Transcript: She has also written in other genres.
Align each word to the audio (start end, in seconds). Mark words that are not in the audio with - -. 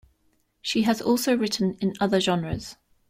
She 0.63 0.81
has 0.81 0.99
also 0.99 1.37
written 1.37 1.75
in 1.79 1.93
other 2.01 2.19
genres. 2.19 2.75